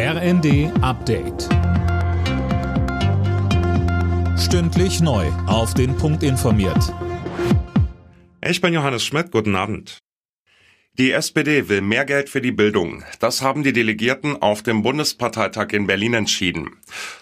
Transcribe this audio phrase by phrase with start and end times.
[0.00, 1.48] RND Update.
[4.38, 5.26] Stündlich neu.
[5.48, 6.94] Auf den Punkt informiert.
[8.40, 9.32] Ich bin Johannes Schmidt.
[9.32, 9.98] Guten Abend.
[10.92, 13.02] Die SPD will mehr Geld für die Bildung.
[13.18, 16.76] Das haben die Delegierten auf dem Bundesparteitag in Berlin entschieden.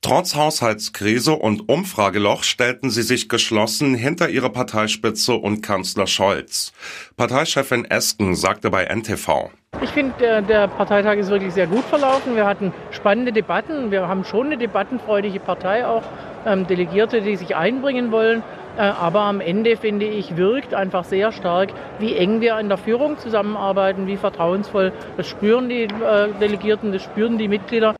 [0.00, 6.72] Trotz Haushaltskrise und Umfrageloch stellten sie sich geschlossen hinter ihre Parteispitze und Kanzler Scholz.
[7.16, 9.50] Parteichefin Esken sagte bei NTV.
[9.82, 12.36] Ich finde, der, der, Parteitag ist wirklich sehr gut verlaufen.
[12.36, 13.90] Wir hatten spannende Debatten.
[13.90, 16.02] Wir haben schon eine debattenfreudige Partei, auch
[16.44, 18.42] ähm, Delegierte, die sich einbringen wollen.
[18.76, 22.76] Äh, aber am Ende, finde ich, wirkt einfach sehr stark, wie eng wir in der
[22.76, 24.92] Führung zusammenarbeiten, wie vertrauensvoll.
[25.16, 27.94] Das spüren die äh, Delegierten, das spüren die Mitglieder.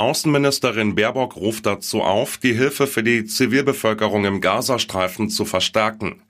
[0.00, 6.22] Außenministerin Baerbock ruft dazu auf, die Hilfe für die Zivilbevölkerung im Gazastreifen zu verstärken.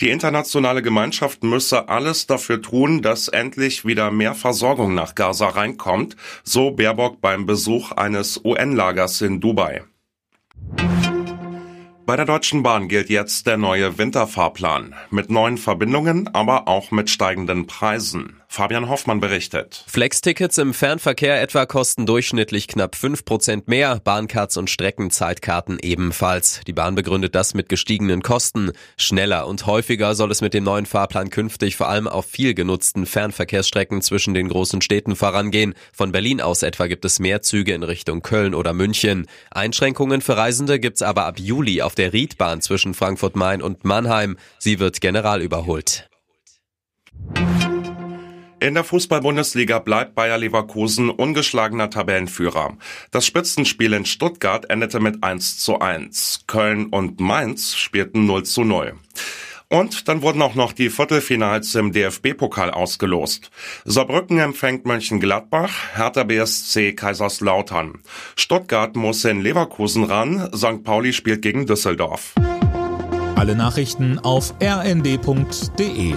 [0.00, 6.16] Die internationale Gemeinschaft müsse alles dafür tun, dass endlich wieder mehr Versorgung nach Gaza reinkommt,
[6.44, 9.82] so Baerbock beim Besuch eines UN-Lagers in Dubai.
[12.06, 14.94] Bei der Deutschen Bahn gilt jetzt der neue Winterfahrplan.
[15.10, 18.40] Mit neuen Verbindungen, aber auch mit steigenden Preisen.
[18.56, 19.84] Fabian Hoffmann berichtet.
[19.86, 26.62] Flex-Tickets im Fernverkehr etwa kosten durchschnittlich knapp 5% mehr, Bahncards und Streckenzeitkarten ebenfalls.
[26.66, 28.72] Die Bahn begründet das mit gestiegenen Kosten.
[28.96, 33.04] Schneller und häufiger soll es mit dem neuen Fahrplan künftig vor allem auf viel genutzten
[33.04, 35.74] Fernverkehrsstrecken zwischen den großen Städten vorangehen.
[35.92, 39.26] Von Berlin aus etwa gibt es mehr Züge in Richtung Köln oder München.
[39.50, 44.38] Einschränkungen für Reisende gibt's aber ab Juli auf der Riedbahn zwischen Frankfurt-Main und Mannheim.
[44.58, 46.08] Sie wird general überholt.
[48.58, 52.78] In der Fußball-Bundesliga bleibt Bayer Leverkusen ungeschlagener Tabellenführer.
[53.10, 56.44] Das Spitzenspiel in Stuttgart endete mit 1 zu 1.
[56.46, 58.94] Köln und Mainz spielten 0 zu 0.
[59.68, 63.50] Und dann wurden auch noch die Viertelfinals im DFB-Pokal ausgelost.
[63.84, 67.98] Saarbrücken empfängt Mönchengladbach, Hertha BSC Kaiserslautern.
[68.36, 70.82] Stuttgart muss in Leverkusen ran, St.
[70.82, 72.34] Pauli spielt gegen Düsseldorf.
[73.34, 76.14] Alle Nachrichten auf rnd.de